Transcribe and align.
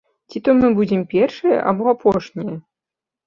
Ці 0.29 0.39
то 0.45 0.53
мы 0.59 0.69
будзем 0.77 1.03
першыя, 1.11 1.57
або 1.71 1.83
апошнія? 1.93 2.57